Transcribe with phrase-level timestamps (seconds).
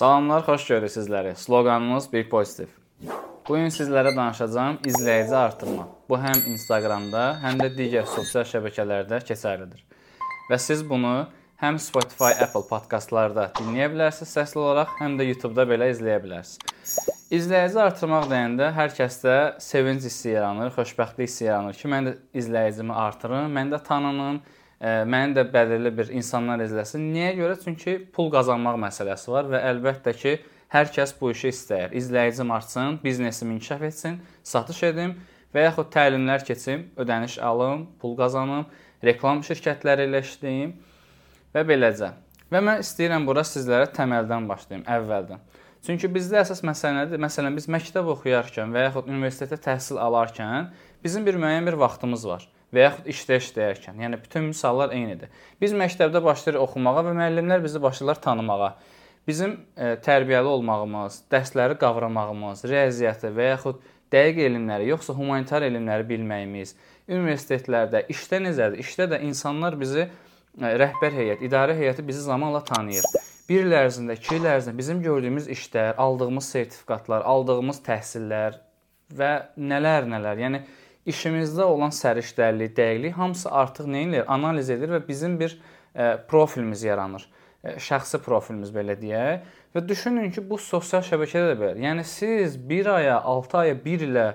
[0.00, 1.34] Salamlar, xoş görürük sizləri.
[1.36, 2.68] Sloqanımız bir pozitiv.
[3.48, 5.82] Bu gün sizlərə danışacağım izləyici artırma.
[6.08, 9.82] Bu həm Instagramda, həm də digər sosial şəbəkələrdə keçərlidir.
[10.48, 11.26] Və siz bunu
[11.60, 16.96] həm Spotify, Apple podkastlarda dinləyə bilərsiniz səsli olaraq, həm də YouTube-da belə izləyə bilərsiniz.
[17.36, 22.96] İzləyici artırmaq deyəndə hər kəsdə sevinc hissi yaranır, xoşbəxtlik hissi yaranır ki, mən də izləyicimi
[23.04, 24.40] artırım, mən də tanınım,
[24.80, 27.02] məni də bəlirli bir insanlar izləsin.
[27.12, 27.56] Niyə görə?
[27.60, 30.36] Çünki pul qazanmaq məsələsi var və əlbəttə ki,
[30.72, 31.92] hər kəs bu işi istəyir.
[32.00, 35.18] İzləyicim artsın, biznesim inkişaf etsin, satış edim
[35.54, 38.64] və yaxud təlimlər keçim, ödəniş alım, pul qazanım,
[39.04, 40.72] reklam şirkətləri ilə işləyim
[41.54, 42.14] və beləcə.
[42.50, 45.42] Və mən istəyirəm bura sizlərə təməldən başlayım, əvvəldən.
[45.84, 47.20] Çünki bizdə əsas məsələ nədir?
[47.20, 50.72] Məsələn, biz məktəb oxuyarkən və yaxud universitetdə təhsil alarkən
[51.04, 54.00] bizim bir müəyyən bir vaxtımız var və yaxud işdə işləyərkən.
[54.04, 55.30] Yəni bütün misallar eynidir.
[55.60, 58.74] Biz məktəbdə başlayırıq oxumağa və müəllimlər bizi başlayırlar tanımağa.
[59.26, 66.74] Bizim e, tərbiyəli olmağımız, dərsləri qavramağımız, riyaziyyatı və yaxud dəqiq elmləri, yoxsa humanitar elmləri bilməyimiz,
[67.10, 68.80] universitetlərdə, işdə necədir?
[68.82, 70.10] İşdə də insanlar bizi e,
[70.82, 73.06] rəhbər heyət, idarə heyəti bizi zamanla tanıyır.
[73.50, 78.60] 1 il ərzində, 2 il ərzində bizim gördüyümüz işlər, aldığımız sertifikatlar, aldığımız təhsillər
[79.18, 80.42] və nələr-nələr.
[80.44, 80.60] Yəni
[81.08, 84.24] işimizdə olan səriştəlilik, dəqiqlik hamısı artıq nə edir?
[84.28, 85.56] Analiz edir və bizim bir
[85.94, 87.24] ə, profilimiz yaranır.
[87.64, 89.48] Ə, şəxsi profilimiz belə deyək.
[89.74, 91.80] Və düşünün ki, bu sosial şəbəkədə də belə.
[91.80, 94.26] Yəni siz 1 aya, 6 aya, 1 ilə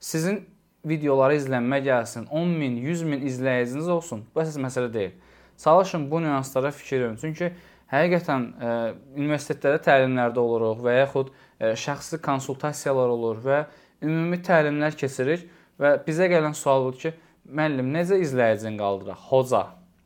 [0.00, 0.42] sizin
[0.86, 4.24] videoları izlənmə gəlsin, 10 min, 100 min izləyiciniz olsun.
[4.34, 5.14] Bu əsas məsələ deyil.
[5.60, 7.18] Çalışın bu nüanslara fikir verin.
[7.20, 7.52] Çünki
[7.92, 8.76] həqiqətən ə,
[9.16, 13.60] universitetlərdə təlimlərdə oluruq və yaxud ə, şəxsi konsultasiyalar olur və
[14.04, 15.46] ümumi təlimlər keçirik
[15.80, 17.14] Və bizə gələn sual budur ki,
[17.48, 19.26] müəllim, necə izləyicini qaldıraq?
[19.30, 19.64] Hoca.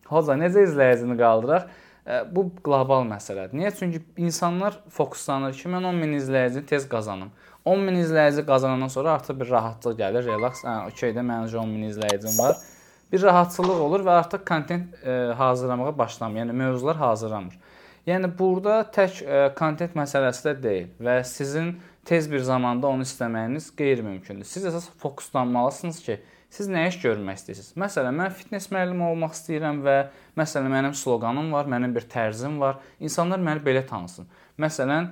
[0.08, 1.69] Hoca necə izləyicini qaldıraq?
[2.33, 3.52] Bu qlobal məsələdir.
[3.58, 3.75] Niyə?
[3.77, 7.28] Çünki insanlar fokuslanır ki, mən 10 min izləyicini tez qazanım.
[7.69, 11.91] 10 min izləyici qazanandan sonra artıq bir rahatlıq gəlir, relax, hə, okeydə məncə 10 min
[11.91, 12.56] izləyicim var.
[13.12, 15.04] Bir rahatçılıq olur və artıq kontent
[15.37, 16.41] hazırlamağa başlamır.
[16.43, 17.59] Yəni mövzular hazırlanır.
[18.09, 19.20] Yəni burada tək
[19.59, 21.75] kontent məsələsi də deyil və sizin
[22.08, 24.48] tez bir zamanda onu istəməyiniz qeyri-mümkündür.
[24.48, 26.19] Siz əsas fokuslanmalısınız ki,
[26.50, 27.74] siz nə iş görmək istəyirsiniz?
[27.84, 29.96] Məsələn, mən fitness müəllimi olmaq istəyirəm və
[30.41, 32.80] məsələn mənim sloqanım var, mənim bir tərzim var.
[33.00, 34.28] İnsanlar məni belə tanısın.
[34.58, 35.10] Məsələn,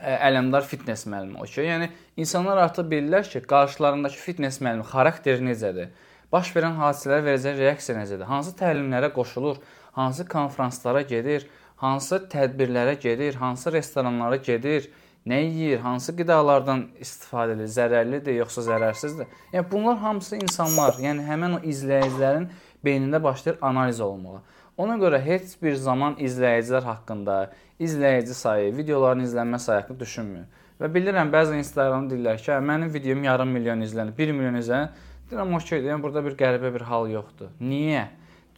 [0.00, 1.36] Ələmdar fitness müəllimi.
[1.44, 1.66] Okay?
[1.66, 5.90] Yəni insanlar artıq bilirlər ki, qarşılarındakı fitness müəllimi xarakteri necədir?
[6.32, 8.24] Baş verən hadisələrə verəcək reaksiya necədir?
[8.30, 9.58] Hansı təlimlərə qoşulur?
[9.98, 11.44] Hansı konfranslara gedir?
[11.82, 13.34] Hansı tədbirlərə gedir?
[13.42, 14.88] Hansı restoranlara gedir?
[15.26, 19.28] Nə yeyir, hansı qidalardan istifadə edir, zərərlidir yoxsa zərərsizdir?
[19.52, 22.48] Yəni bunlar hamısı insanlar, yəni həmin o izləyicilərin
[22.84, 24.40] beynində başlayır analiz olunmağa.
[24.80, 27.50] Ona görə heç bir zaman izləyicilər haqqında,
[27.80, 30.46] izləyici sayı, videoların izlənmə sayı haqqında düşünməyin.
[30.80, 34.94] Və bilirəm bəzi Instagramda deyirlər ki, mənim videom yarım milyon izlənir, 1 milyon izlənir.
[35.28, 37.52] Deyirəm, okeydir, yəni burada bir qəribə bir hal yoxdur.
[37.60, 38.06] Niyə?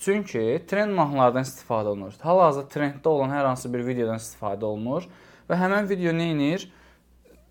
[0.02, 2.14] Çünki trend mahnılardan istifadə olunur.
[2.20, 5.06] Hal-hazırda trenddə olan hər hansı bir videodan istifadə olunur
[5.52, 6.62] Və həmin video nə edir?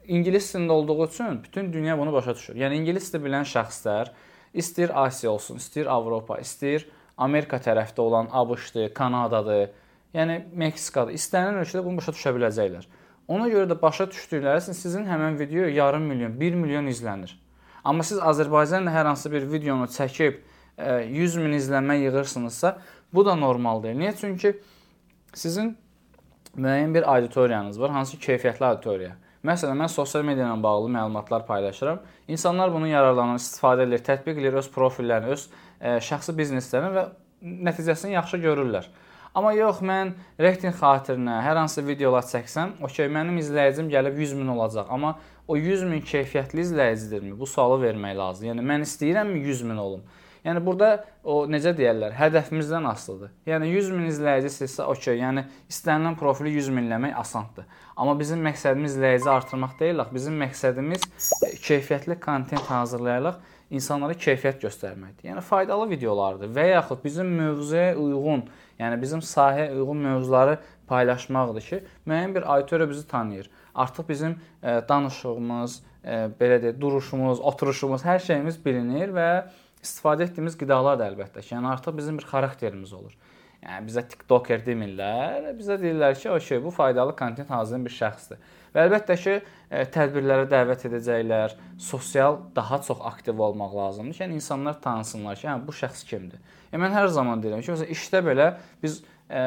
[0.08, 2.56] İngilis dilində olduğu üçün bütün dünya bunu başa düşür.
[2.58, 4.10] Yəni ingilis dili bilən şəxslər
[4.58, 9.70] istəyir Asiya olsun, istəyir Avropa, istəyir Amerika tərəfdə olan ABŞ-dır, Kanadadır,
[10.18, 11.14] yəni Meksikadır.
[11.14, 12.88] İstənilən ölkədə bunu başa düşə biləcəklər.
[13.28, 17.36] Ona görə də başa düşdükləri sizin həmin video yarım milyon, 1 milyon izlənir.
[17.84, 20.42] Amma siz Azərbaycanla hər hansı bir videonu çəkib
[21.08, 22.78] 100 e, min izlənmə yığırsınızsa,
[23.14, 24.00] bu da normal deyil.
[24.00, 24.14] Niyə?
[24.20, 24.54] Çünki
[25.34, 25.76] sizin
[26.58, 29.16] müəyyən bir auditoriyanız var, hansı keyfiyyətli auditoriya.
[29.48, 32.02] Məsələn, mən sosial media ilə bağlı məlumatlar paylaşıram.
[32.28, 37.06] İnsanlar bunu yararlanır, istifadə edir, tətbiq edir öz profillərini, öz ə, e, şəxsi bizneslərini və
[37.70, 38.90] nəticəsini yaxşı görürlər.
[39.34, 40.12] Amma yox, mən
[40.44, 45.16] reytinq xatirinə hər hansı videolar çəksəm, okey, mənim izləyicim gəlib 100 min olacaq, amma
[45.48, 47.32] o 100 min keyfiyyətli izləyicidirmi?
[47.40, 48.52] Bu sualı vermək lazımdır.
[48.52, 50.04] Yəni mən istəyirəmmi 100 min olum?
[50.46, 53.30] Yəni burada o necə deyirlər, hədəfimizdən asılıdır.
[53.46, 57.68] Yəni 100 min izləyici sizsə, okey, yəni istənilən profili 100 minləmək asandır.
[57.94, 63.38] Amma bizim məqsədimiz izləyici artırmaq deyil, bizim məqsədimiz e, keyfiyyətli kontent hazırlayaraq
[63.72, 65.30] insanlara keyfiyyət göstərməkdir.
[65.30, 68.44] Yəni faydalı videolardır və yaxud bizim mövzuya uyğun,
[68.82, 70.58] yəni bizim sahəyə uyğun mövzuları
[70.90, 73.50] paylaşmaqdır ki, müəyyən bir auditoriya bizi tanıyır.
[73.76, 79.30] Artıq bizim e, danışığımız, e, belə deyək, duruşumuz, oturuşumuz, hər şeyimiz bilinir və
[79.82, 83.14] istifadə etdiyimiz qidalar da əlbəttə ki, yəni artıq bizim bir xarakterimiz olur.
[83.62, 88.40] Yəni bizə TikToker demirlər, bizə deyirlər ki, okey, bu faydalı kontent hazırlayan bir şəxsdir.
[88.74, 89.36] Və əlbəttə ki,
[89.70, 95.46] e, tədbirlərə dəvət edəcəklər, sosial daha çox aktiv olmaq lazımdır ki, yəni insanlar tanısınlar ki,
[95.50, 96.42] yəni bu şəxs kimdir.
[96.72, 98.50] Yəni mən hər zaman deyirəm ki, məsələn işdə belə
[98.82, 99.46] biz ə, e,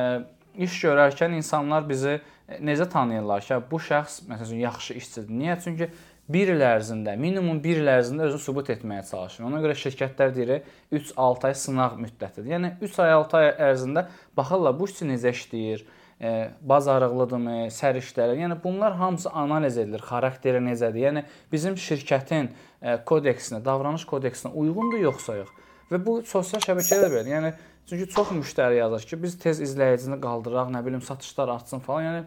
[0.68, 2.20] iş görərkən insanlar bizi
[2.62, 5.34] necə tanıyırlar ki, bu şəxs məsələn yaxşı işçidir.
[5.42, 5.58] Niyə?
[5.64, 5.90] Çünki
[6.32, 9.44] 1 il ərzində, minimum 1 il ərzində özünü sübut etməyə çalışır.
[9.44, 10.52] Ona görə şirkətlər deyir
[10.92, 12.48] 3-6 ay sınaq müddətidir.
[12.54, 14.06] Yəni 3 ay, 6 ay ərzində
[14.36, 15.82] baxırlar bu işçi necə işləyir,
[16.20, 16.30] e,
[16.64, 18.38] bacarıqlıdırmı, səriştəli.
[18.40, 20.00] Yəni bunlar hamısı analiz edilir.
[20.08, 21.02] Xarakteri necədir?
[21.08, 22.48] Yəni bizim şirkətin
[22.80, 25.50] e, kodeksinə, davranış kodeksinə uyğundur yoxsa yox?
[25.90, 27.26] Və bu sosial şəbəkədə belə.
[27.34, 27.50] Yəni
[27.90, 32.08] çünki çox müştəri yazır ki, biz tez izləyicini qaldıraq, nə bilim satışlar artsın falan.
[32.08, 32.24] Yəni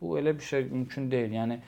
[0.00, 1.34] bu elə bir şey mümkün deyil.
[1.34, 1.58] Yəni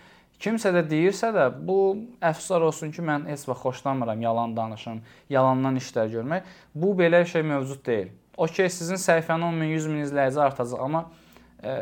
[0.43, 1.79] kimsə də deyirsə də bu
[2.23, 5.00] əfsuslar olsun ki, mən heç vaxt xoşlanmıram yalan danışım,
[5.31, 6.52] yalandan işlər görmək.
[6.75, 8.12] Bu belə şey mövcud deyil.
[8.37, 11.08] Okay, sizin səhifənin 10 min, 100 min izləyici artacaq, amma
[11.62, 11.75] e,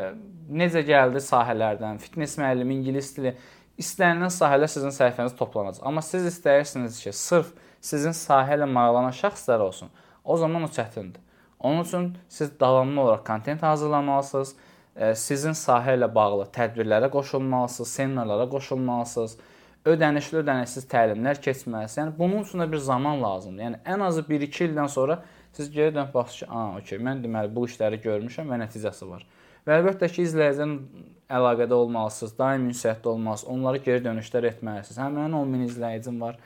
[0.49, 3.35] necə gəldi sahələrdən, fitness müəllimi, ingilis dili
[3.77, 5.85] istənilən sahələr sizin səhifənizdə toplanacaq.
[5.85, 9.93] Amma siz istəyirsiniz ki, sırf sizin sahə ilə maraqlanan şəxslər olsun.
[10.23, 11.21] O zaman o çətindir.
[11.59, 14.55] Onun üçün siz davamlı olaraq kontent hazırlamalısınız.
[14.97, 19.37] Sizin sahə ilə bağlı tədbirlərə qoşulmalısınız, seminarlara qoşulmalısınız.
[19.87, 21.97] Ödənişli, ödənişsiz təlimlər keçməlisiniz.
[21.99, 23.63] Yəni bunun üçün də bir zaman lazımdır.
[23.63, 25.21] Yəni ən azı 1-2 ildən sonra
[25.53, 29.25] siz geri dönüb baxırsınız ki, "A, okey, mən deməli bu işləri görmüşəm və nəticəsi var."
[29.67, 30.75] Və əlbəttə ki, izləyicinin
[31.29, 34.97] əlaqədə olmalısınız, daim ünsiyyətdə olmalısınız, onlara geri dönüşlər etməlisiniz.
[34.97, 36.37] Hə, mənim 10 min izləyicim var,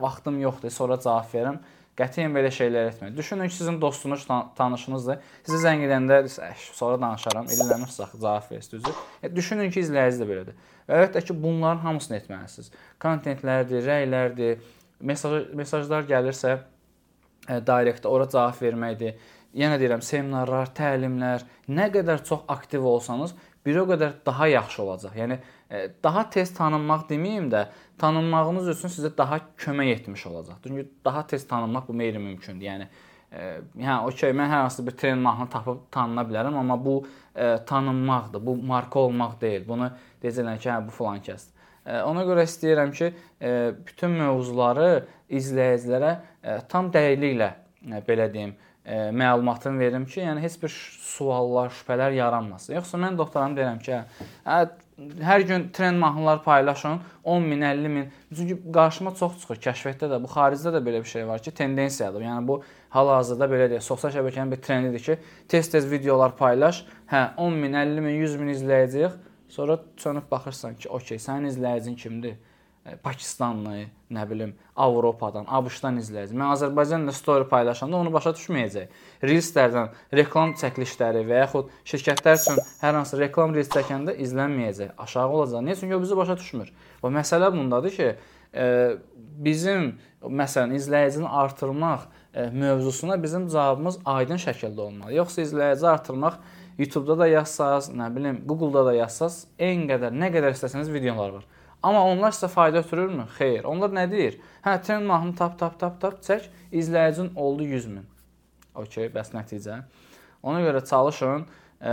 [0.00, 1.58] vaxtım yoxdur, sonra cavab verirəm.
[1.96, 3.14] Qətiyyən belə şeylər etməyin.
[3.16, 4.26] Düşünün ki, sizin dostunuz,
[4.56, 5.22] tanışınızdır.
[5.46, 8.84] Sizə zəng edəndə sonra danışaram, illəmir cavab versiniz.
[9.22, 10.58] E, düşünün ki, izləyici də belədir.
[10.84, 12.68] Və əlbəttə ki, bunların hamısını etməlisiniz.
[13.00, 14.60] Kontentlərdir, rəylərdir,
[15.00, 16.58] mesaj mesajlar gəlirsə,
[17.48, 19.16] e, direktdə ora cavab verməkdir.
[19.56, 23.32] Yenə deyirəm, seminarlar, təlimlər, nə qədər çox aktiv olsanız,
[23.64, 25.16] bir o qədər daha yaxşı olacaq.
[25.16, 25.40] Yəni
[26.02, 27.66] daha tez tanınmaq deməyim də,
[27.98, 30.60] tanınmağınız üçün sizə daha kömək etmiş olacaq.
[30.62, 32.66] Çünki daha tez tanınmaq bu qeyri-mümkündür.
[32.66, 32.88] Yəni
[33.32, 33.48] e,
[33.82, 36.96] hə, okey, mən hər hansı bir trend mahnını tapıb tanına bilərəm, amma bu
[37.34, 38.46] e, tanınmaqdır.
[38.46, 39.66] Bu marka olmaq deyil.
[39.68, 39.90] Bunu
[40.22, 41.66] deyəcəklər ki, hə bu filan kəsdir.
[41.86, 43.52] E, ona görə istəyirəm ki, e,
[43.86, 44.90] bütün mövzuları
[45.30, 47.52] izləyicilərə e, tam dəqiqliklə
[47.90, 50.72] e, belə deyim, e, məlumatını verim ki, yəni heç bir
[51.16, 52.76] suallar, şübhələr yaranmasın.
[52.78, 54.02] Yoxsa mən doktoram deyirəm ki,
[54.46, 54.60] hə,
[54.96, 58.08] hər gün trend mahnılar paylaşın, 10 min, 50 min.
[58.36, 62.24] Çünki qarşıma çox çıxır kəşfiyyatda da, bu xaricdə də belə bir şey var ki, tendensiyadır.
[62.24, 62.62] Yəni bu
[62.96, 66.84] hal-hazırda belə deyək, sosial şəbəkənin bir trendidir ki, tez-tez videolar paylaş.
[67.12, 69.20] Hə, 10 min, 50 min, 100 min izləyəcəyik.
[69.48, 72.38] Sonra çönüb baxırsan ki, okey, sənin izləyicin kimdir?
[73.02, 76.36] Pakistanlı, nə bilim, Avropadan, ABŞ-dan izləyici.
[76.38, 78.92] Mən Azərbaycanla story paylaşanda onu başa düşməyəcək.
[79.26, 85.64] Reelslərdən reklam çəkilişləri və yaxud şirkətlər üçün hər hansı reklam reels çəkəndə izlənməyəcək, aşağı olacaq.
[85.66, 85.78] Niyə?
[85.80, 86.70] Çünki o bizi başa düşmür.
[87.02, 88.12] Və məsələ bundadır ki,
[89.48, 92.06] bizim məsələn izləyicini artırmaq
[92.52, 95.14] mövzusuna bizim cavabımız aydın şəkildə olmalı.
[95.16, 96.38] Yoxsa izləyici artırmaq
[96.78, 101.46] YouTube-da da yazsaz, nə bilim, Google-da da yazsaz, eyni qədər, nə qədər istəsəniz videolar var.
[101.86, 103.28] Amma onlar sizə fayda ötürürmü?
[103.36, 103.66] Xeyr.
[103.70, 104.40] Onlar nə deyir?
[104.64, 108.06] Hə, trend mahnını tap tap tap tap çək, izləyicin oldu 100 min.
[108.74, 109.78] Okay, bəs nəticə.
[110.42, 111.92] Ona görə çalışın, ə,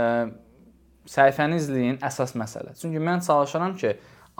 [1.14, 2.74] səhifəni izləyin, əsas məsələ.
[2.80, 3.94] Çünki mən çalışıram ki,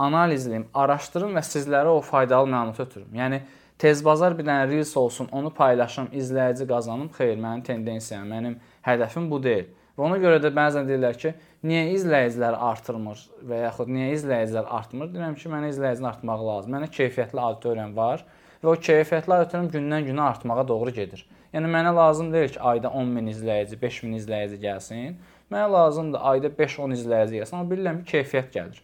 [0.09, 3.15] analizləyim, araşdırım və sizlərə o faydalı məlumat ötürüm.
[3.15, 3.41] Yəni
[3.79, 7.13] tez bazar bir dənə reels olsun, onu paylaşım, izləyici qazanım.
[7.15, 9.71] Xeyr, mənim tendensiyam, mənim hədəfim bu deyil.
[9.95, 15.11] Və ona görə də bəzən deyirlər ki, niyə izləyicilər artırmır və yaxud niyə izləyicilər artmır?
[15.15, 16.77] Deyirəm ki, mənə izləyicinin artmağı lazım.
[16.77, 18.25] Mənə keyfiyyətli auditoriyam var
[18.63, 21.25] və o keyfiyyətli auditoriyam gündən-günə artmağa doğru gedir.
[21.55, 25.15] Yəni mənə lazım deyil ki, ayda 10 min izləyici, 5 min izləyici gəlsin.
[25.53, 28.81] Mənə lazımdır ayda 5-10 izləyici gəlsin, amma bilirəm ki, keyfiyyət gəlir.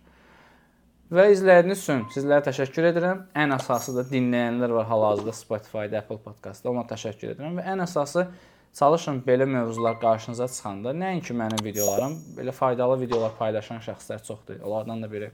[1.10, 3.24] Və izlədiyiniz üçün sizlərə təşəkkür edirəm.
[3.34, 6.70] Ən əsası da dinləyənlər var hal-hazırda Spotify-da, Apple Podcast-da.
[6.70, 8.28] Ona təşəkkür edirəm və ən əsası
[8.74, 14.60] Çalışın belə mövzular qarşınıza çıxanda nəinki mənim videolarım, belə faydalı videolar paylaşan şəxslər çoxdur.
[14.62, 15.30] Onlardan da biri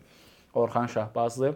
[0.54, 1.52] Orxan Şahbazlı.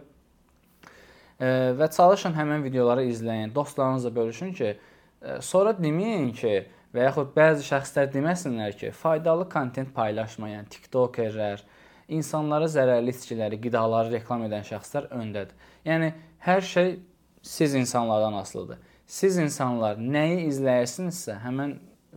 [1.39, 1.47] E,
[1.79, 4.77] və çalışın həmin videoları izləyin, dostlarınızla bölüşün ki,
[5.21, 6.53] e, sonra deməyin ki,
[6.93, 11.63] və yaxud bəzi şəxslər deməsinlər ki, faydalı kontent paylaşmayan TikTokerlər,
[12.11, 15.57] insanlara zərərli içkiləri, qidaları reklam edən şəxslər öndədir.
[15.87, 16.13] Yəni
[16.45, 16.99] hər şey
[17.41, 18.77] siz insanlardan asılıdır.
[19.11, 21.73] Siz insanlar nəyi izləyirsinizsə, həmin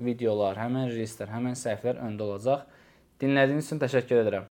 [0.06, 2.60] videolar, həmin reelslər, həmin səhifələr öndə olacaq.
[3.22, 4.42] Dinlədiyiniz üçün təşəkkür edirəm.